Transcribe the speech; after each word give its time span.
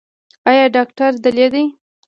ایا 0.49 0.65
ډاکټر 0.75 1.11
دلې 1.23 1.47
دی؟ 1.53 1.65